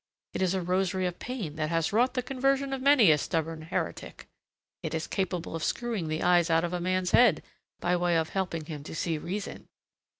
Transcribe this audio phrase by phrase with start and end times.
[0.33, 3.61] It is a rosary of pain that has wrought the conversion of many a stubborn
[3.61, 4.27] heretic.
[4.81, 7.43] It is capable of screwing the eyes out of a man's head
[7.79, 9.67] by way of helping him to see reason.